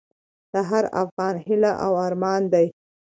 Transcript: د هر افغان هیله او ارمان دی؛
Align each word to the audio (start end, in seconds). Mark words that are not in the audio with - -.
د 0.51 0.53
هر 0.69 0.85
افغان 1.03 1.35
هیله 1.45 1.71
او 1.85 1.91
ارمان 2.07 2.41
دی؛ 2.53 2.67